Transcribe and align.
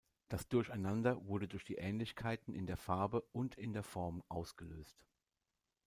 Das 0.29 0.47
Durcheinander 0.47 1.23
wurde 1.27 1.47
durch 1.47 1.63
die 1.63 1.75
Ähnlichkeiten 1.75 2.55
in 2.55 2.65
der 2.65 2.75
Farbe 2.77 3.21
und 3.33 3.53
in 3.53 3.71
der 3.71 3.83
Form 3.83 4.23
ausgelöst. 4.29 5.05